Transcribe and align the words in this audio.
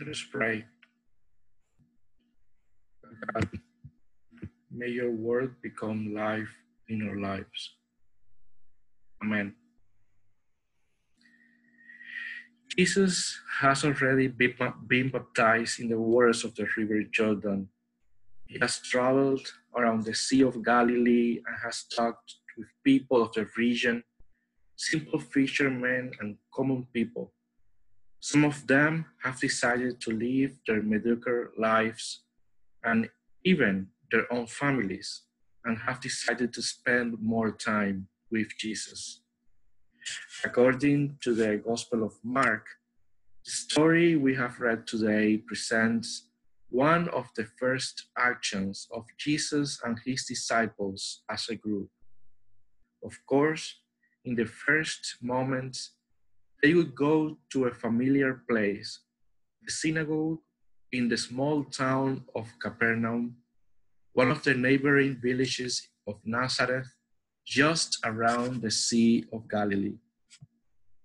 Let 0.00 0.08
us 0.08 0.24
pray. 0.32 0.64
God, 3.34 3.48
may 4.70 4.88
your 4.88 5.10
word 5.10 5.60
become 5.60 6.14
life 6.14 6.48
in 6.88 7.06
our 7.06 7.20
lives. 7.20 7.76
Amen. 9.22 9.54
Jesus 12.78 13.38
has 13.60 13.84
already 13.84 14.28
been 14.28 15.10
baptized 15.12 15.80
in 15.80 15.90
the 15.90 16.00
waters 16.00 16.44
of 16.44 16.54
the 16.54 16.66
river 16.78 17.02
Jordan. 17.02 17.68
He 18.46 18.58
has 18.58 18.80
traveled 18.80 19.52
around 19.76 20.04
the 20.04 20.14
Sea 20.14 20.44
of 20.44 20.64
Galilee 20.64 21.42
and 21.44 21.56
has 21.62 21.84
talked 21.94 22.36
with 22.56 22.68
people 22.82 23.20
of 23.20 23.34
the 23.34 23.46
region, 23.54 24.02
simple 24.76 25.20
fishermen 25.20 26.12
and 26.20 26.38
common 26.54 26.86
people. 26.90 27.34
Some 28.20 28.44
of 28.44 28.66
them 28.66 29.06
have 29.22 29.40
decided 29.40 30.00
to 30.02 30.10
live 30.10 30.52
their 30.66 30.82
mediocre 30.82 31.52
lives 31.56 32.20
and 32.84 33.08
even 33.44 33.88
their 34.12 34.30
own 34.32 34.46
families 34.46 35.22
and 35.64 35.78
have 35.78 36.00
decided 36.00 36.52
to 36.52 36.62
spend 36.62 37.18
more 37.20 37.50
time 37.50 38.08
with 38.30 38.48
Jesus. 38.58 39.22
According 40.44 41.18
to 41.22 41.34
the 41.34 41.56
Gospel 41.56 42.04
of 42.04 42.14
Mark, 42.22 42.66
the 43.44 43.50
story 43.50 44.16
we 44.16 44.34
have 44.34 44.60
read 44.60 44.86
today 44.86 45.38
presents 45.38 46.28
one 46.68 47.08
of 47.08 47.26
the 47.36 47.46
first 47.58 48.06
actions 48.18 48.86
of 48.92 49.04
Jesus 49.18 49.80
and 49.84 49.98
his 50.04 50.24
disciples 50.24 51.22
as 51.30 51.48
a 51.48 51.56
group. 51.56 51.88
Of 53.02 53.14
course, 53.26 53.76
in 54.24 54.34
the 54.34 54.44
first 54.44 55.16
moments, 55.22 55.92
they 56.62 56.74
would 56.74 56.94
go 56.94 57.38
to 57.52 57.64
a 57.64 57.74
familiar 57.74 58.42
place, 58.48 59.00
the 59.64 59.70
synagogue 59.72 60.38
in 60.92 61.08
the 61.08 61.16
small 61.16 61.64
town 61.64 62.24
of 62.34 62.48
Capernaum, 62.60 63.36
one 64.12 64.30
of 64.30 64.42
the 64.42 64.54
neighboring 64.54 65.16
villages 65.22 65.88
of 66.06 66.16
Nazareth, 66.24 66.92
just 67.46 67.98
around 68.04 68.62
the 68.62 68.70
Sea 68.70 69.24
of 69.32 69.48
Galilee. 69.48 69.98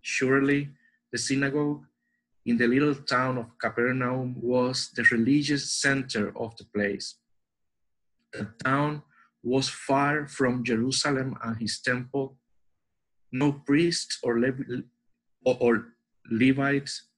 Surely, 0.00 0.70
the 1.10 1.18
synagogue 1.18 1.84
in 2.46 2.56
the 2.56 2.66
little 2.66 2.94
town 2.94 3.38
of 3.38 3.58
Capernaum 3.58 4.34
was 4.40 4.90
the 4.94 5.04
religious 5.12 5.72
center 5.72 6.36
of 6.36 6.56
the 6.56 6.64
place. 6.74 7.16
The 8.32 8.48
town 8.64 9.02
was 9.42 9.68
far 9.68 10.26
from 10.26 10.64
Jerusalem 10.64 11.36
and 11.42 11.56
his 11.60 11.80
temple. 11.80 12.36
No 13.30 13.52
priests 13.52 14.18
or, 14.22 14.40
or 15.44 15.88
Levites 16.30 17.08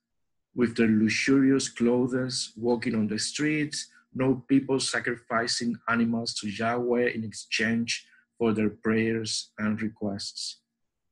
with 0.55 0.77
their 0.77 0.89
luxurious 0.89 1.69
clothes 1.69 2.53
walking 2.57 2.95
on 2.95 3.09
the 3.09 3.19
streets, 3.19 3.89
no 4.15 4.45
people 4.49 4.79
sacrificing 4.81 5.77
animals 5.89 6.35
to 6.35 6.49
Yahweh 6.49 7.09
in 7.09 7.25
exchange 7.25 8.07
for 8.39 8.53
their 8.53 8.71
prayers 8.71 9.51
and 9.59 9.81
requests. 9.83 10.61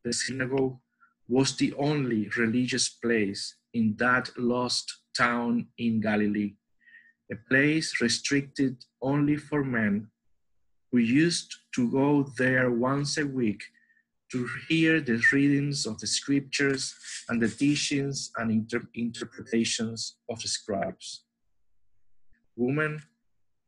The 0.05 0.13
synagogue 0.13 0.79
was 1.29 1.57
the 1.57 1.75
only 1.75 2.29
religious 2.37 2.89
place 2.89 3.57
in 3.75 3.97
that 3.99 4.31
lost 4.39 4.93
town 5.17 5.69
in 5.79 6.01
Galilee, 6.01 6.55
a 7.31 7.37
place 7.49 8.01
restricted 8.01 8.85
only 9.01 9.37
for 9.37 9.65
men 9.65 10.09
who 10.91 10.99
used 10.99 11.57
to 11.75 11.91
go 11.91 12.25
there 12.37 12.71
once 12.71 13.17
a 13.19 13.27
week 13.27 13.63
to 14.33 14.49
hear 14.67 14.99
the 14.99 15.23
readings 15.31 15.85
of 15.85 15.99
the 16.01 16.07
scriptures 16.07 16.95
and 17.29 17.41
the 17.41 17.49
teachings 17.49 18.33
and 18.39 18.51
inter- 18.51 18.89
interpretations 18.95 20.17
of 20.31 20.41
the 20.41 20.49
scribes. 20.49 21.25
Women 22.57 23.03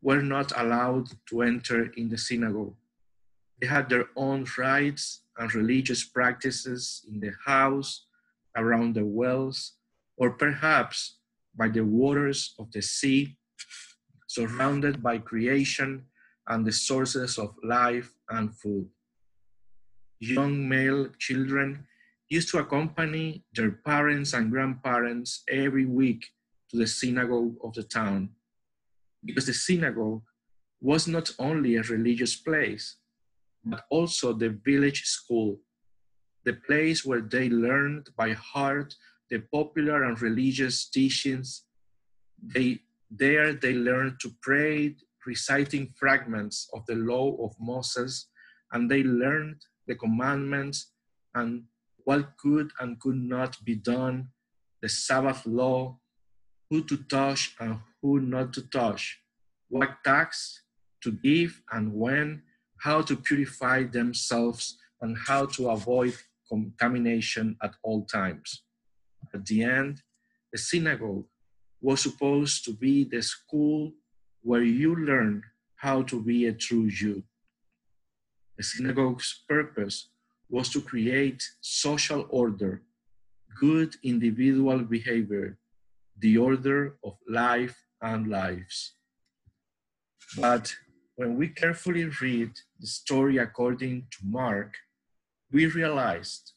were 0.00 0.22
not 0.22 0.52
allowed 0.56 1.08
to 1.28 1.42
enter 1.42 1.92
in 1.98 2.08
the 2.08 2.16
synagogue. 2.16 2.74
They 3.60 3.66
had 3.66 3.90
their 3.90 4.06
own 4.16 4.46
rites 4.56 5.20
and 5.36 5.54
religious 5.54 6.02
practices 6.02 7.04
in 7.08 7.20
the 7.20 7.32
house, 7.44 8.06
around 8.56 8.94
the 8.94 9.04
wells, 9.04 9.72
or 10.16 10.30
perhaps 10.30 11.18
by 11.54 11.68
the 11.68 11.84
waters 11.84 12.54
of 12.58 12.72
the 12.72 12.80
sea, 12.80 13.36
surrounded 14.28 15.02
by 15.02 15.18
creation 15.18 16.06
and 16.48 16.66
the 16.66 16.72
sources 16.72 17.38
of 17.38 17.54
life 17.62 18.10
and 18.30 18.54
food. 18.56 18.88
Young 20.32 20.68
male 20.68 21.08
children 21.18 21.86
used 22.30 22.48
to 22.50 22.58
accompany 22.58 23.44
their 23.52 23.72
parents 23.72 24.32
and 24.32 24.50
grandparents 24.50 25.42
every 25.50 25.84
week 25.84 26.24
to 26.70 26.78
the 26.78 26.86
synagogue 26.86 27.56
of 27.62 27.74
the 27.74 27.82
town, 27.82 28.30
because 29.22 29.46
the 29.46 29.52
synagogue 29.52 30.22
was 30.80 31.06
not 31.06 31.30
only 31.38 31.76
a 31.76 31.82
religious 31.82 32.36
place, 32.36 32.96
but 33.64 33.84
also 33.90 34.32
the 34.32 34.58
village 34.64 35.02
school, 35.04 35.60
the 36.44 36.54
place 36.66 37.04
where 37.04 37.20
they 37.20 37.50
learned 37.50 38.08
by 38.16 38.32
heart 38.32 38.94
the 39.30 39.40
popular 39.52 40.04
and 40.04 40.20
religious 40.22 40.88
teachings. 40.88 41.64
They, 42.54 42.80
there 43.10 43.52
they 43.52 43.74
learned 43.74 44.20
to 44.20 44.30
pray, 44.42 44.96
reciting 45.26 45.92
fragments 45.98 46.68
of 46.74 46.84
the 46.86 46.94
law 46.94 47.36
of 47.44 47.52
Moses, 47.60 48.28
and 48.72 48.90
they 48.90 49.02
learned 49.02 49.60
the 49.86 49.94
commandments 49.94 50.92
and 51.34 51.64
what 52.04 52.36
could 52.36 52.70
and 52.80 53.00
could 53.00 53.16
not 53.16 53.62
be 53.64 53.74
done, 53.74 54.28
the 54.82 54.88
Sabbath 54.88 55.46
law, 55.46 55.98
who 56.70 56.84
to 56.84 56.96
touch 56.96 57.54
and 57.60 57.78
who 58.02 58.20
not 58.20 58.52
to 58.52 58.62
touch, 58.68 59.20
what 59.68 60.04
tax 60.04 60.62
to 61.02 61.12
give 61.12 61.62
and 61.72 61.92
when, 61.94 62.42
how 62.80 63.00
to 63.02 63.16
purify 63.16 63.82
themselves, 63.84 64.76
and 65.00 65.16
how 65.26 65.46
to 65.46 65.70
avoid 65.70 66.14
contamination 66.48 67.56
at 67.62 67.74
all 67.82 68.04
times. 68.04 68.62
At 69.32 69.44
the 69.46 69.62
end, 69.62 70.02
the 70.52 70.58
synagogue 70.58 71.26
was 71.80 72.00
supposed 72.00 72.64
to 72.64 72.72
be 72.72 73.04
the 73.04 73.22
school 73.22 73.92
where 74.42 74.62
you 74.62 74.94
learn 74.96 75.42
how 75.76 76.02
to 76.02 76.22
be 76.22 76.46
a 76.46 76.52
true 76.52 76.88
Jew. 76.88 77.22
The 78.56 78.62
synagogue's 78.62 79.44
purpose 79.48 80.10
was 80.48 80.68
to 80.70 80.80
create 80.80 81.42
social 81.60 82.26
order, 82.30 82.82
good 83.58 83.96
individual 84.02 84.78
behavior, 84.78 85.58
the 86.18 86.38
order 86.38 86.96
of 87.02 87.14
life 87.28 87.76
and 88.00 88.28
lives. 88.28 88.94
But 90.36 90.74
when 91.16 91.36
we 91.36 91.48
carefully 91.48 92.04
read 92.20 92.52
the 92.78 92.86
story 92.86 93.38
according 93.38 94.06
to 94.12 94.18
Mark, 94.24 94.74
we 95.50 95.66
realized 95.66 96.52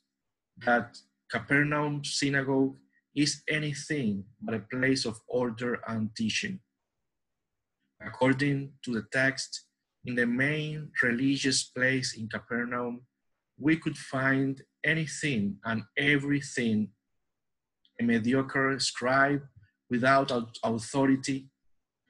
that 0.66 0.98
Capernaum 1.32 2.04
synagogue 2.04 2.78
is 3.16 3.42
anything 3.50 4.24
but 4.42 4.56
a 4.56 4.60
place 4.60 5.06
of 5.06 5.20
order 5.28 5.80
and 5.88 6.16
teaching. 6.16 6.60
According 8.02 8.74
to 8.84 8.94
the 8.94 9.06
text, 9.12 9.67
in 10.08 10.16
the 10.16 10.26
main 10.26 10.90
religious 11.04 11.66
place 11.66 12.16
in 12.18 12.30
Capernaum, 12.30 13.02
we 13.60 13.76
could 13.76 13.98
find 13.98 14.62
anything 14.84 15.58
and 15.66 15.84
everything 15.98 16.90
a 18.00 18.04
mediocre 18.04 18.80
scribe 18.80 19.42
without 19.90 20.32
authority, 20.64 21.50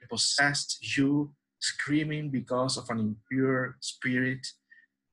a 0.03 0.07
possessed 0.07 0.77
Jew 0.81 1.33
screaming 1.59 2.29
because 2.29 2.77
of 2.77 2.87
an 2.89 2.99
impure 2.99 3.77
spirit, 3.79 4.45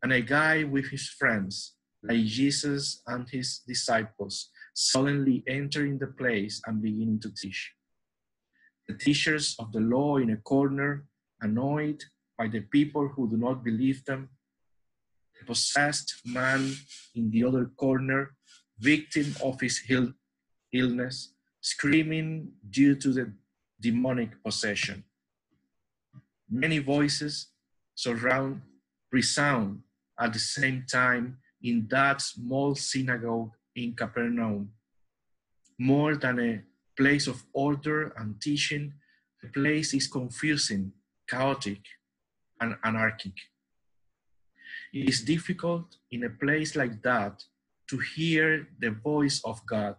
and 0.03 0.13
a 0.13 0.21
guy 0.21 0.65
with 0.65 0.87
his 0.91 1.09
friends, 1.09 1.77
like 2.03 2.25
Jesus 2.25 3.01
and 3.07 3.27
his 3.31 3.61
disciples, 3.67 4.51
suddenly 4.75 5.43
entering 5.47 5.99
the 5.99 6.09
place 6.09 6.61
and 6.67 6.83
beginning 6.83 7.21
to 7.21 7.33
teach. 7.33 7.73
The 8.89 8.95
teachers 8.95 9.57
of 9.59 9.73
the 9.73 9.81
law 9.81 10.19
in 10.19 10.31
a 10.31 10.37
corner, 10.37 11.07
annoyed 11.41 12.03
by 12.37 12.49
the 12.49 12.61
people 12.61 13.09
who 13.09 13.29
do 13.29 13.37
not 13.37 13.63
believe 13.63 14.05
them, 14.05 14.29
the 15.39 15.47
possessed 15.47 16.21
man 16.25 16.73
in 17.15 17.31
the 17.31 17.45
other 17.45 17.67
corner, 17.77 18.35
victim 18.79 19.35
of 19.43 19.61
his 19.61 19.81
illness, 20.73 21.35
screaming 21.61 22.53
due 22.71 22.95
to 22.97 23.13
the 23.13 23.33
demonic 23.81 24.43
possession. 24.43 25.05
Many 26.51 26.79
voices 26.79 27.49
surround, 27.95 28.63
resound 29.11 29.83
at 30.19 30.33
the 30.33 30.39
same 30.39 30.85
time 30.91 31.39
in 31.63 31.87
that 31.89 32.21
small 32.21 32.75
synagogue 32.75 33.53
in 33.75 33.95
Capernaum. 33.95 34.71
More 35.79 36.17
than 36.17 36.39
a 36.39 36.63
place 36.97 37.27
of 37.27 37.43
order 37.53 38.13
and 38.17 38.41
teaching, 38.41 38.93
the 39.43 39.49
place 39.49 39.95
is 39.95 40.07
confusing, 40.07 40.93
chaotic, 41.29 41.81
and 42.61 42.77
anarchic. 42.85 43.35
It 44.93 45.09
is 45.09 45.23
difficult 45.23 45.97
in 46.11 46.25
a 46.25 46.31
place 46.31 46.77
like 46.77 47.03
that 47.03 47.43
to 47.91 47.99
hear 47.99 48.69
the 48.79 48.91
voice 48.91 49.41
of 49.45 49.65
God 49.67 49.97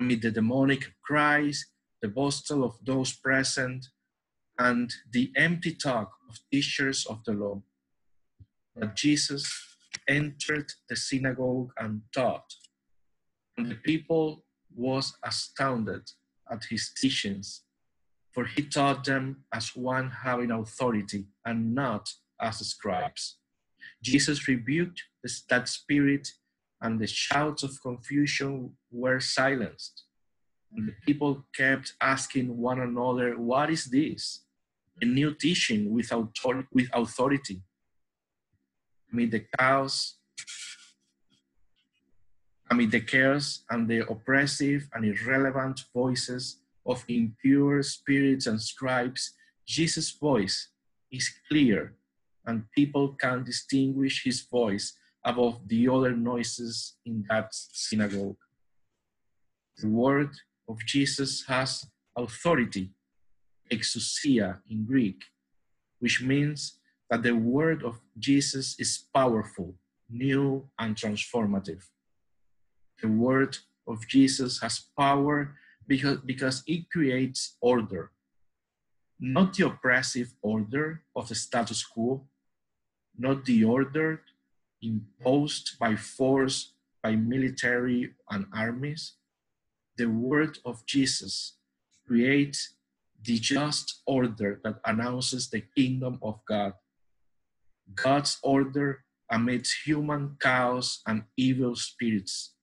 amid 0.00 0.22
the 0.22 0.30
demonic 0.30 0.92
cries, 1.02 1.66
the 2.00 2.08
boastal 2.08 2.64
of 2.64 2.74
those 2.84 3.12
present, 3.12 3.86
and 4.58 4.92
the 5.12 5.32
empty 5.36 5.74
talk 5.74 6.10
of 6.28 6.38
teachers 6.50 7.06
of 7.06 7.22
the 7.24 7.32
law. 7.32 7.62
But 8.76 8.96
Jesus 8.96 9.50
entered 10.08 10.72
the 10.88 10.96
synagogue 10.96 11.72
and 11.78 12.02
taught, 12.14 12.54
and 13.56 13.70
the 13.70 13.76
people 13.76 14.44
was 14.74 15.14
astounded 15.24 16.10
at 16.50 16.64
his 16.70 16.92
teachings, 17.00 17.62
for 18.32 18.46
he 18.46 18.62
taught 18.62 19.04
them 19.04 19.44
as 19.52 19.76
one 19.76 20.10
having 20.10 20.50
authority 20.50 21.26
and 21.44 21.74
not 21.74 22.14
as 22.40 22.58
scribes. 22.66 23.36
Jesus 24.02 24.48
rebuked 24.48 25.02
that 25.48 25.68
spirit, 25.68 26.28
and 26.80 26.98
the 26.98 27.06
shouts 27.06 27.62
of 27.62 27.80
confusion 27.80 28.72
were 28.90 29.20
silenced. 29.20 30.04
And 30.74 30.88
the 30.88 30.94
people 31.06 31.44
kept 31.54 31.92
asking 32.00 32.56
one 32.56 32.80
another, 32.80 33.38
What 33.38 33.70
is 33.70 33.84
this? 33.84 34.40
A 35.00 35.04
new 35.04 35.34
teaching 35.34 35.92
with, 35.92 36.10
author- 36.12 36.66
with 36.72 36.88
authority. 36.92 37.62
Amid 39.12 39.30
the 39.30 39.44
chaos, 39.58 40.16
amid 42.70 42.90
the 42.90 43.00
chaos 43.00 43.64
and 43.68 43.86
the 43.88 44.08
oppressive 44.08 44.88
and 44.94 45.04
irrelevant 45.04 45.84
voices 45.94 46.61
of 46.86 47.04
impure 47.08 47.82
spirits 47.82 48.46
and 48.46 48.60
scribes, 48.60 49.34
Jesus' 49.66 50.10
voice 50.10 50.68
is 51.10 51.30
clear 51.48 51.94
and 52.46 52.64
people 52.74 53.14
can 53.14 53.44
distinguish 53.44 54.24
his 54.24 54.40
voice 54.42 54.94
above 55.24 55.68
the 55.68 55.88
other 55.88 56.12
noises 56.16 56.96
in 57.06 57.24
that 57.28 57.48
synagogue. 57.52 58.36
The 59.78 59.88
word 59.88 60.30
of 60.68 60.78
Jesus 60.86 61.44
has 61.46 61.86
authority, 62.16 62.90
exousia 63.70 64.58
in 64.68 64.84
Greek, 64.84 65.22
which 66.00 66.20
means 66.22 66.78
that 67.08 67.22
the 67.22 67.36
word 67.36 67.82
of 67.84 68.00
Jesus 68.18 68.74
is 68.78 69.04
powerful, 69.14 69.74
new, 70.10 70.68
and 70.78 70.96
transformative. 70.96 71.84
The 73.00 73.08
word 73.08 73.56
of 73.86 74.06
Jesus 74.08 74.60
has 74.60 74.86
power 74.98 75.54
because, 75.86 76.18
because 76.18 76.62
it 76.66 76.90
creates 76.90 77.56
order, 77.60 78.10
mm. 79.22 79.32
not 79.32 79.54
the 79.54 79.66
oppressive 79.66 80.34
order 80.42 81.02
of 81.14 81.28
the 81.28 81.34
status 81.34 81.84
quo, 81.84 82.24
not 83.18 83.44
the 83.44 83.64
order 83.64 84.22
imposed 84.80 85.78
by 85.78 85.96
force 85.96 86.72
by 87.02 87.16
military 87.16 88.14
and 88.30 88.46
armies. 88.54 89.14
The 89.96 90.06
word 90.06 90.58
of 90.64 90.86
Jesus 90.86 91.54
creates 92.06 92.74
the 93.24 93.38
just 93.38 94.02
order 94.06 94.60
that 94.64 94.80
announces 94.84 95.48
the 95.48 95.62
kingdom 95.76 96.18
of 96.22 96.40
God. 96.46 96.74
God's 97.94 98.38
order 98.42 99.04
amidst 99.30 99.86
human 99.86 100.36
chaos 100.40 101.02
and 101.06 101.24
evil 101.36 101.76
spirits. 101.76 102.54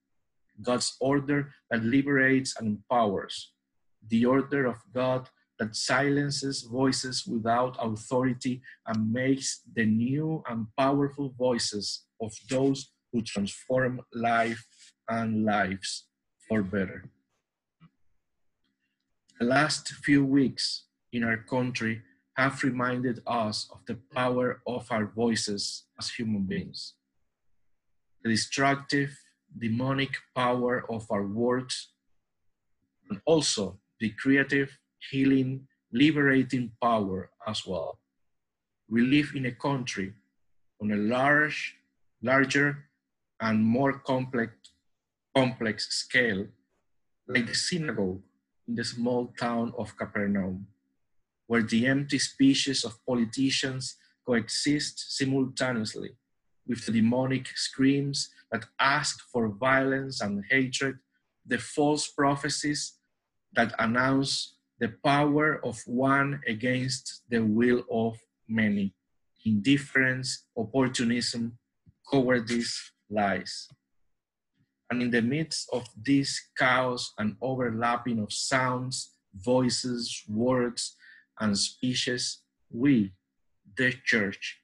God's 0.61 0.95
order 0.99 1.53
that 1.69 1.83
liberates 1.83 2.55
and 2.59 2.67
empowers. 2.67 3.53
The 4.07 4.25
order 4.25 4.65
of 4.65 4.77
God 4.93 5.29
that 5.59 5.75
silences 5.75 6.61
voices 6.61 7.27
without 7.27 7.75
authority 7.79 8.61
and 8.87 9.11
makes 9.11 9.61
the 9.75 9.85
new 9.85 10.41
and 10.49 10.67
powerful 10.77 11.33
voices 11.37 12.05
of 12.21 12.33
those 12.49 12.91
who 13.11 13.21
transform 13.21 14.01
life 14.13 14.65
and 15.09 15.43
lives 15.43 16.05
for 16.47 16.63
better. 16.63 17.09
The 19.39 19.45
last 19.45 19.89
few 19.89 20.23
weeks 20.25 20.85
in 21.11 21.23
our 21.23 21.37
country 21.37 22.01
have 22.37 22.63
reminded 22.63 23.21
us 23.27 23.69
of 23.71 23.79
the 23.85 23.99
power 24.13 24.61
of 24.65 24.87
our 24.91 25.05
voices 25.05 25.85
as 25.99 26.09
human 26.09 26.43
beings. 26.43 26.93
The 28.23 28.29
destructive, 28.29 29.11
demonic 29.57 30.11
power 30.35 30.85
of 30.89 31.05
our 31.09 31.25
words, 31.25 31.93
and 33.09 33.21
also 33.25 33.79
the 33.99 34.09
creative, 34.11 34.77
healing, 35.09 35.67
liberating 35.91 36.71
power 36.81 37.29
as 37.47 37.65
well. 37.65 37.99
We 38.89 39.01
live 39.01 39.31
in 39.35 39.45
a 39.45 39.51
country 39.51 40.13
on 40.81 40.91
a 40.91 40.95
large, 40.95 41.75
larger 42.21 42.89
and 43.41 43.63
more 43.63 43.99
complex, 43.99 44.53
complex 45.35 45.87
scale, 45.89 46.47
like 47.27 47.47
the 47.47 47.55
synagogue 47.55 48.21
in 48.67 48.75
the 48.75 48.83
small 48.83 49.33
town 49.39 49.73
of 49.77 49.95
Capernaum, 49.97 50.67
where 51.47 51.63
the 51.63 51.87
empty 51.87 52.19
species 52.19 52.83
of 52.83 53.03
politicians 53.05 53.95
coexist 54.25 55.17
simultaneously 55.17 56.11
with 56.69 56.85
the 56.85 56.91
demonic 56.91 57.47
screams 57.55 58.29
that 58.51 58.65
ask 58.79 59.19
for 59.33 59.49
violence 59.49 60.21
and 60.21 60.43
hatred, 60.49 60.99
the 61.45 61.57
false 61.57 62.07
prophecies 62.07 62.93
that 63.53 63.73
announce 63.79 64.55
the 64.79 64.93
power 65.03 65.59
of 65.65 65.81
one 65.87 66.39
against 66.47 67.23
the 67.27 67.39
will 67.39 67.83
of 67.91 68.17
many, 68.47 68.93
indifference, 69.43 70.45
opportunism, 70.55 71.57
cowardice, 72.09 72.91
lies. 73.09 73.67
And 74.91 75.01
in 75.01 75.11
the 75.11 75.21
midst 75.21 75.69
of 75.73 75.87
this 75.95 76.39
chaos 76.57 77.13
and 77.17 77.35
overlapping 77.41 78.19
of 78.19 78.31
sounds, 78.31 79.15
voices, 79.33 80.23
words, 80.27 80.95
and 81.39 81.57
speeches, 81.57 82.41
we, 82.71 83.13
the 83.75 83.93
church, 84.05 84.59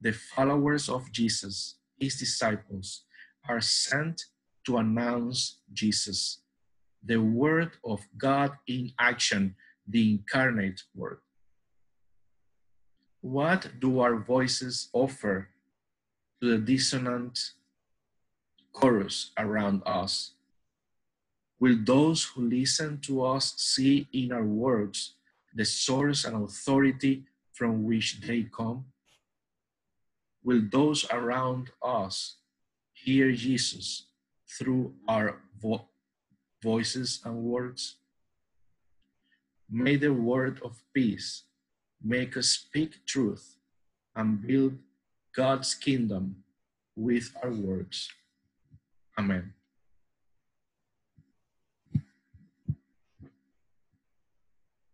the 0.00 0.12
followers 0.12 0.88
of 0.88 1.12
Jesus, 1.12 1.76
his 1.98 2.16
disciples, 2.16 3.04
are 3.48 3.60
sent 3.60 4.24
to 4.64 4.78
announce 4.78 5.58
Jesus, 5.72 6.40
the 7.04 7.18
Word 7.18 7.72
of 7.84 8.00
God 8.16 8.52
in 8.66 8.92
action, 8.98 9.56
the 9.86 10.12
incarnate 10.12 10.82
Word. 10.94 11.20
What 13.20 13.80
do 13.80 14.00
our 14.00 14.16
voices 14.16 14.88
offer 14.92 15.48
to 16.40 16.50
the 16.52 16.58
dissonant 16.58 17.38
chorus 18.72 19.32
around 19.36 19.82
us? 19.84 20.32
Will 21.58 21.76
those 21.84 22.24
who 22.24 22.48
listen 22.48 23.00
to 23.02 23.22
us 23.24 23.54
see 23.58 24.08
in 24.12 24.32
our 24.32 24.44
words 24.44 25.14
the 25.54 25.64
source 25.64 26.24
and 26.24 26.42
authority 26.42 27.24
from 27.52 27.84
which 27.84 28.20
they 28.22 28.44
come? 28.44 28.86
Will 30.42 30.62
those 30.70 31.04
around 31.10 31.70
us 31.82 32.36
hear 32.92 33.32
Jesus 33.32 34.06
through 34.48 34.94
our 35.08 35.40
vo- 35.60 35.88
voices 36.62 37.20
and 37.24 37.44
words? 37.44 37.96
May 39.70 39.96
the 39.96 40.12
word 40.12 40.60
of 40.64 40.82
peace 40.94 41.44
make 42.02 42.36
us 42.36 42.48
speak 42.48 43.04
truth 43.06 43.56
and 44.16 44.44
build 44.44 44.78
God's 45.34 45.74
kingdom 45.74 46.42
with 46.96 47.32
our 47.42 47.52
words. 47.52 48.10
Amen. 49.18 49.54